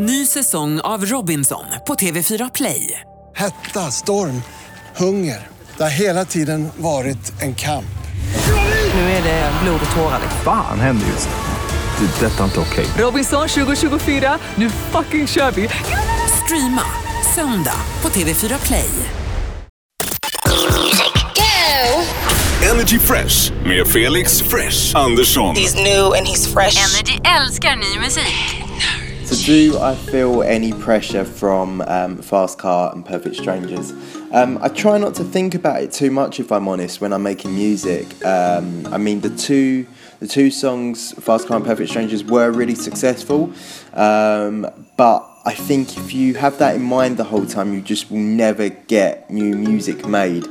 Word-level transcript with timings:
Ny 0.00 0.26
säsong 0.26 0.80
av 0.80 1.06
Robinson 1.06 1.64
på 1.86 1.94
TV4 1.94 2.50
Play. 2.54 3.00
Hetta, 3.36 3.90
storm, 3.90 4.42
hunger. 4.96 5.46
Det 5.76 5.82
har 5.82 5.90
hela 5.90 6.24
tiden 6.24 6.68
varit 6.76 7.42
en 7.42 7.54
kamp. 7.54 7.84
Nu 8.94 9.00
är 9.00 9.22
det 9.22 9.52
blod 9.62 9.80
och 9.90 9.96
tårar. 9.96 10.20
Fan 10.44 10.80
händer 10.80 11.06
just 11.06 11.28
nu. 11.28 12.06
Det. 12.06 12.26
är 12.26 12.30
Detta 12.30 12.40
är 12.40 12.44
inte 12.44 12.60
okej. 12.60 12.86
Robinson 12.98 13.48
2024, 13.48 14.38
nu 14.54 14.70
fucking 14.70 15.26
kör 15.26 15.50
vi! 15.50 15.68
Streama 16.44 16.84
söndag 17.34 17.80
på 18.00 18.08
TV4 18.08 18.66
Play. 18.66 18.90
Go! 21.34 22.02
Energy 22.72 22.98
Fresh 22.98 23.52
med 23.64 23.86
Felix 23.86 24.42
Fresh 24.42 24.96
Andersson. 24.96 25.56
He's 25.56 25.76
new 25.76 26.04
and 26.04 26.26
he's 26.26 26.52
fresh. 26.52 26.78
Energy 26.78 27.20
älskar 27.40 27.76
ny 27.76 28.00
musik. 28.04 28.67
Do 29.48 29.78
I 29.78 29.94
feel 29.94 30.42
any 30.42 30.74
pressure 30.74 31.24
from 31.24 31.80
um, 31.80 32.18
Fast 32.18 32.58
Car 32.58 32.92
and 32.94 33.02
Perfect 33.02 33.34
Strangers? 33.34 33.92
Um, 34.30 34.58
I 34.60 34.68
try 34.68 34.98
not 34.98 35.14
to 35.14 35.24
think 35.24 35.54
about 35.54 35.80
it 35.80 35.90
too 35.90 36.10
much, 36.10 36.38
if 36.38 36.52
I'm 36.52 36.68
honest, 36.68 37.00
when 37.00 37.14
I'm 37.14 37.22
making 37.22 37.54
music. 37.54 38.22
Um, 38.26 38.86
I 38.88 38.98
mean, 38.98 39.22
the 39.22 39.30
two 39.30 39.86
the 40.20 40.26
two 40.26 40.50
songs, 40.50 41.12
Fast 41.12 41.48
Car 41.48 41.56
and 41.56 41.64
Perfect 41.64 41.88
Strangers, 41.88 42.22
were 42.24 42.50
really 42.50 42.74
successful, 42.74 43.50
um, 43.94 44.66
but 44.98 45.26
I 45.46 45.54
think 45.54 45.96
if 45.96 46.12
you 46.12 46.34
have 46.34 46.58
that 46.58 46.74
in 46.74 46.82
mind 46.82 47.16
the 47.16 47.24
whole 47.24 47.46
time, 47.46 47.72
you 47.72 47.80
just 47.80 48.10
will 48.10 48.18
never 48.18 48.68
get 48.68 49.30
new 49.30 49.56
music 49.56 50.06
made. 50.06 50.46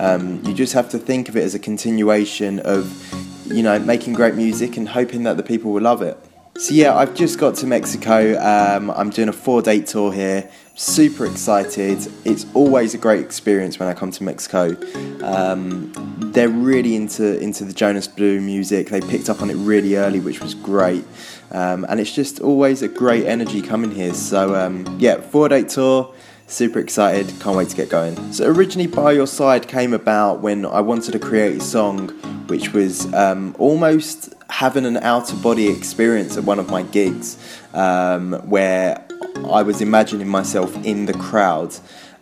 Um, 0.00 0.44
you 0.44 0.54
just 0.54 0.72
have 0.72 0.88
to 0.88 0.98
think 0.98 1.28
of 1.28 1.36
it 1.36 1.44
as 1.44 1.54
a 1.54 1.60
continuation 1.60 2.58
of, 2.58 3.46
you 3.46 3.62
know, 3.62 3.78
making 3.78 4.14
great 4.14 4.34
music 4.34 4.76
and 4.76 4.88
hoping 4.88 5.22
that 5.22 5.36
the 5.36 5.44
people 5.44 5.70
will 5.70 5.82
love 5.82 6.02
it. 6.02 6.18
So 6.60 6.74
yeah, 6.74 6.94
I've 6.94 7.14
just 7.14 7.38
got 7.38 7.54
to 7.54 7.66
Mexico. 7.66 8.38
Um, 8.38 8.90
I'm 8.90 9.08
doing 9.08 9.30
a 9.30 9.32
four-date 9.32 9.86
tour 9.86 10.12
here. 10.12 10.50
Super 10.74 11.24
excited. 11.24 12.06
It's 12.26 12.44
always 12.52 12.92
a 12.92 12.98
great 12.98 13.20
experience 13.24 13.78
when 13.78 13.88
I 13.88 13.94
come 13.94 14.10
to 14.10 14.22
Mexico. 14.22 14.76
Um, 15.22 15.90
they're 16.18 16.50
really 16.50 16.96
into 16.96 17.40
into 17.40 17.64
the 17.64 17.72
Jonas 17.72 18.06
Blue 18.06 18.42
music. 18.42 18.90
They 18.90 19.00
picked 19.00 19.30
up 19.30 19.40
on 19.40 19.48
it 19.48 19.54
really 19.54 19.96
early, 19.96 20.20
which 20.20 20.42
was 20.42 20.54
great. 20.54 21.06
Um, 21.50 21.86
and 21.88 21.98
it's 21.98 22.14
just 22.14 22.40
always 22.40 22.82
a 22.82 22.88
great 22.88 23.24
energy 23.24 23.62
coming 23.62 23.90
here. 23.90 24.12
So 24.12 24.54
um, 24.54 24.84
yeah, 25.00 25.22
four-date 25.22 25.70
tour. 25.70 26.14
Super 26.50 26.80
excited, 26.80 27.32
can't 27.38 27.56
wait 27.56 27.68
to 27.68 27.76
get 27.76 27.88
going. 27.88 28.32
So, 28.32 28.44
originally, 28.50 28.88
By 28.88 29.12
Your 29.12 29.28
Side 29.28 29.68
came 29.68 29.94
about 29.94 30.40
when 30.40 30.66
I 30.66 30.80
wanted 30.80 31.12
to 31.12 31.20
create 31.20 31.58
a 31.58 31.60
song 31.60 32.08
which 32.48 32.72
was 32.72 33.10
um, 33.14 33.54
almost 33.56 34.34
having 34.50 34.84
an 34.84 34.96
out 34.96 35.32
of 35.32 35.40
body 35.42 35.68
experience 35.68 36.36
at 36.36 36.42
one 36.42 36.58
of 36.58 36.68
my 36.68 36.82
gigs 36.82 37.38
um, 37.72 38.32
where 38.50 39.06
I 39.48 39.62
was 39.62 39.80
imagining 39.80 40.26
myself 40.26 40.74
in 40.84 41.06
the 41.06 41.12
crowd 41.12 41.76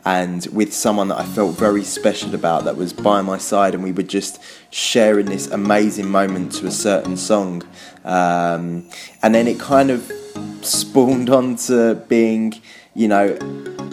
and 0.05 0.47
with 0.53 0.75
someone 0.75 1.09
that 1.09 1.19
I 1.19 1.25
felt 1.25 1.57
very 1.57 1.83
special 1.83 2.35
about 2.35 2.65
that 2.65 2.77
was 2.77 2.93
by 2.93 3.23
my 3.23 3.39
side, 3.39 3.75
and 3.75 3.83
we 3.83 3.93
were 3.93 4.03
just 4.03 4.43
sharing 4.71 5.25
this 5.25 5.47
amazing 5.47 6.11
moment 6.11 6.53
to 6.57 6.67
a 6.67 6.71
certain 6.71 7.17
song. 7.17 7.63
Um, 8.05 8.89
and 9.23 9.35
then 9.35 9.49
it 9.49 9.59
kind 9.59 9.91
of 9.91 10.13
spawned 10.61 11.31
onto 11.31 11.95
being, 11.95 12.61
you 12.99 13.07
know, 13.07 13.27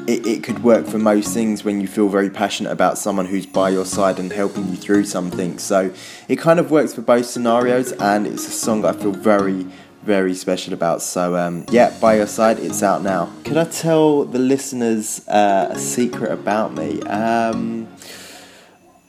it, 0.07 0.25
it 0.25 0.43
could 0.43 0.63
work 0.63 0.87
for 0.87 0.97
most 0.97 1.31
things 1.31 1.63
when 1.63 1.79
you 1.79 1.87
feel 1.87 2.09
very 2.09 2.27
passionate 2.27 2.71
about 2.71 2.97
someone 2.97 3.27
who's 3.27 3.45
by 3.45 3.69
your 3.69 3.85
side 3.85 4.17
and 4.17 4.33
helping 4.33 4.67
you 4.69 4.75
through 4.75 5.05
something. 5.05 5.59
So 5.59 5.93
it 6.27 6.37
kind 6.37 6.59
of 6.59 6.71
works 6.71 6.95
for 6.95 7.01
both 7.01 7.27
scenarios, 7.27 7.91
and 7.91 8.25
it's 8.25 8.47
a 8.47 8.51
song 8.51 8.83
I 8.83 8.93
feel 8.93 9.11
very, 9.11 9.67
very 10.01 10.33
special 10.33 10.73
about. 10.73 11.03
So 11.03 11.35
um, 11.35 11.67
yeah, 11.69 11.95
by 12.01 12.15
your 12.15 12.25
side, 12.25 12.57
it's 12.57 12.81
out 12.81 13.03
now. 13.03 13.31
Could 13.43 13.57
I 13.57 13.65
tell 13.65 14.25
the 14.25 14.39
listeners 14.39 15.27
uh, 15.27 15.67
a 15.69 15.77
secret 15.77 16.31
about 16.31 16.73
me? 16.73 16.99
Um, 17.03 17.87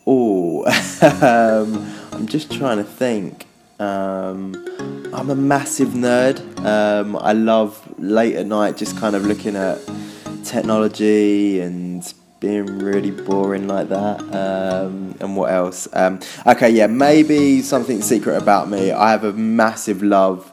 oh, 0.07 0.67
um, 1.23 1.91
I'm 2.13 2.27
just 2.27 2.53
trying 2.53 2.77
to 2.77 2.85
think. 2.85 3.47
Um, 3.81 4.55
I'm 5.15 5.31
a 5.31 5.35
massive 5.35 5.91
nerd. 5.91 6.39
Um, 6.63 7.17
I 7.17 7.33
love 7.33 7.86
late 7.99 8.37
at 8.37 8.47
night 8.47 8.77
just 8.77 8.97
kind 8.97 9.17
of 9.17 9.25
looking 9.25 9.57
at 9.57 9.79
technology 10.45 11.61
and 11.61 12.15
being 12.41 12.67
really 12.79 13.11
boring 13.11 13.67
like 13.67 13.89
that. 13.89 14.21
Um, 14.21 15.17
and 15.21 15.37
what 15.37 15.51
else? 15.51 15.89
Um, 15.93 16.21
okay, 16.47 16.71
yeah, 16.71 16.87
maybe 16.87 17.63
something 17.63 18.03
secret 18.03 18.37
about 18.37 18.69
me. 18.69 18.93
I 18.93 19.11
have 19.11 19.25
a 19.25 19.33
massive 19.33 20.03
love 20.03 20.53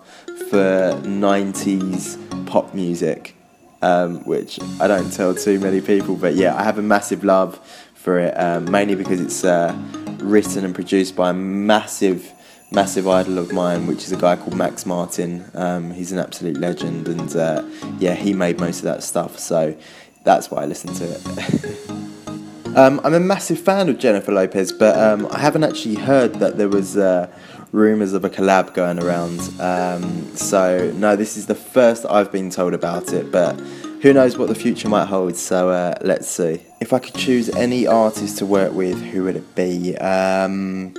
for 0.50 0.94
90s 1.04 2.18
pop 2.48 2.74
music, 2.74 3.36
um, 3.82 4.24
which 4.26 4.60
I 4.80 4.88
don't 4.88 5.12
tell 5.12 5.36
too 5.36 5.60
many 5.60 5.82
people, 5.82 6.16
but 6.16 6.36
yeah, 6.36 6.56
I 6.56 6.64
have 6.64 6.78
a 6.78 6.82
massive 6.82 7.24
love 7.24 7.60
for 7.94 8.20
it, 8.20 8.34
um, 8.34 8.70
mainly 8.70 8.96
because 8.96 9.20
it's 9.20 9.44
uh, 9.44 9.76
written 10.20 10.66
and 10.66 10.74
produced 10.74 11.16
by 11.16 11.32
a 11.32 11.34
massive 11.34 12.32
massive 12.74 13.08
idol 13.08 13.38
of 13.38 13.54
mine, 13.54 13.86
which 13.86 14.04
is 14.04 14.12
a 14.12 14.18
guy 14.18 14.36
called 14.36 14.56
Max 14.56 14.86
Martin. 14.86 15.46
Um, 15.54 15.92
he's 15.92 16.12
an 16.12 16.18
absolute 16.18 16.58
legend, 16.58 17.08
and 17.08 17.36
uh, 17.36 17.64
yeah, 18.00 18.16
he 18.16 18.34
made 18.34 18.60
most 18.60 18.80
of 18.80 18.84
that 18.86 19.04
stuff. 19.04 19.38
So 19.38 19.76
that's 20.24 20.50
why 20.50 20.64
I 20.64 20.66
listen 20.66 20.94
to 20.96 21.06
it. 21.06 22.76
um, 22.76 23.00
I'm 23.04 23.14
a 23.14 23.20
massive 23.20 23.60
fan 23.60 23.90
of 23.90 24.00
Jennifer 24.00 24.32
Lopez, 24.32 24.72
but 24.72 24.98
um, 24.98 25.28
I 25.32 25.40
haven't 25.40 25.64
actually 25.64 25.96
heard 25.96 26.36
that 26.36 26.58
there 26.58 26.70
was 26.70 26.98
uh, 26.98 27.28
rumours 27.72 28.14
of 28.14 28.26
a 28.26 28.30
collab 28.30 28.74
going 28.74 29.02
around. 29.02 29.40
Um, 29.62 30.36
so 30.36 30.92
no, 30.96 31.16
this 31.16 31.38
is 31.38 31.46
the 31.46 31.56
first 31.56 32.08
I've 32.10 32.32
been 32.32 32.50
told 32.50 32.74
about 32.74 33.14
it, 33.14 33.32
but. 33.32 33.60
Who 34.04 34.12
knows 34.12 34.38
what 34.38 34.50
the 34.50 34.56
future 34.56 34.90
might 34.90 35.06
hold? 35.06 35.38
So 35.38 35.70
uh, 35.70 35.96
let's 36.02 36.28
see. 36.28 36.62
If 36.82 36.92
I 36.92 37.00
could 37.00 37.16
choose 37.16 37.48
any 37.48 37.88
artist 37.88 38.38
to 38.40 38.46
work 38.46 38.74
with, 38.74 39.02
who 39.02 39.24
would 39.24 39.38
it 39.38 39.56
be? 39.56 39.98
Um, 39.98 40.94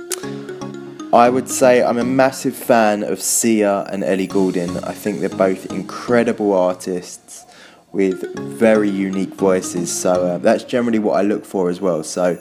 I 1.15 1.29
would 1.29 1.47
say 1.47 1.81
I'm 1.81 1.97
a 1.97 2.03
massive 2.03 2.53
fan 2.53 3.01
of 3.01 3.21
Sia 3.21 3.83
and 3.83 4.03
Ellie 4.03 4.27
Goulding. 4.27 4.77
I 4.83 4.91
think 4.91 5.21
they're 5.21 5.29
both 5.29 5.71
incredible 5.71 6.51
artists 6.51 7.45
with 7.93 8.35
very 8.37 8.89
unique 8.89 9.33
voices. 9.35 9.89
So 9.89 10.11
uh, 10.11 10.37
that's 10.39 10.65
generally 10.65 10.99
what 10.99 11.13
I 11.13 11.21
look 11.21 11.45
for 11.45 11.69
as 11.69 11.79
well. 11.79 12.03
So 12.03 12.37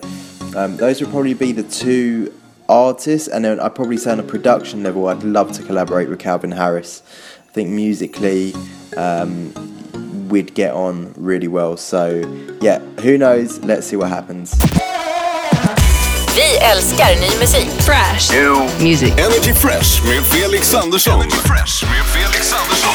um, 0.57 0.77
those 0.77 1.01
would 1.01 1.11
probably 1.11 1.35
be 1.35 1.53
the 1.53 1.63
two 1.63 2.35
artists, 2.69 3.29
and 3.29 3.45
then 3.45 3.61
I'd 3.61 3.77
probably 3.77 3.97
say 3.97 4.11
on 4.11 4.19
a 4.19 4.25
production 4.25 4.83
level, 4.83 5.07
I'd 5.07 5.23
love 5.23 5.53
to 5.53 5.63
collaborate 5.63 6.09
with 6.09 6.19
Calvin 6.19 6.51
Harris. 6.51 7.05
I 7.49 7.53
think 7.53 7.71
musically, 7.71 8.55
um, 8.97 10.29
we'd 10.29 10.53
get 10.53 10.75
on 10.75 11.15
really 11.17 11.47
well. 11.47 11.77
So 11.77 12.25
yeah, 12.61 12.81
who 13.03 13.19
knows? 13.19 13.61
Let's 13.61 13.87
see 13.87 13.95
what 13.95 14.09
happens. 14.09 14.53
Vi 16.37 16.57
älskar 16.57 17.09
ny 17.21 17.39
musik. 17.41 17.67
Fresh. 17.67 18.33
New 18.33 18.87
Music. 18.89 19.13
Energy 19.13 19.55
Fresh 19.55 20.07
med 20.09 20.25
Felix 20.25 20.75
Andersson. 20.75 21.21
Energy 21.21 21.37
Fresh 21.37 21.85
med 21.85 22.07
Felix 22.07 22.53
Andersson. 22.53 22.95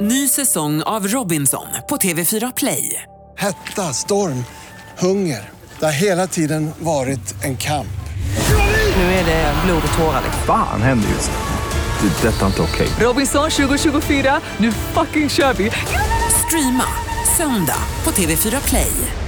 Ny 0.00 0.28
säsong 0.28 0.82
av 0.82 1.08
Robinson 1.08 1.66
på 1.88 1.96
TV4 1.96 2.52
Play. 2.56 3.02
Hetta, 3.38 3.92
storm, 3.92 4.44
hunger. 4.98 5.50
Det 5.78 5.84
har 5.84 5.92
hela 5.92 6.26
tiden 6.26 6.70
varit 6.78 7.44
en 7.44 7.56
kamp. 7.56 7.86
Nu 8.96 9.02
är 9.02 9.24
det 9.24 9.54
blod 9.64 9.82
och 9.92 9.98
tårar. 9.98 10.22
Fan 10.46 10.82
händer 10.82 11.08
just 11.08 11.30
nu. 11.30 12.08
Det. 12.08 12.28
är 12.28 12.32
Detta 12.32 12.42
är 12.42 12.46
inte 12.46 12.62
okej. 12.62 12.88
Robinson 13.00 13.50
2024, 13.50 14.40
nu 14.58 14.72
fucking 14.72 15.28
kör 15.28 15.52
vi! 15.52 15.70
Streama 16.46 17.09
söndag 17.40 17.82
på 18.04 18.10
TV4 18.10 18.68
Play. 18.68 19.19